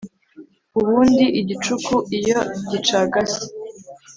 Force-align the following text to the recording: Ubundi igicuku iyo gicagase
Ubundi 0.79 1.25
igicuku 1.39 1.93
iyo 2.17 2.39
gicagase 2.69 3.43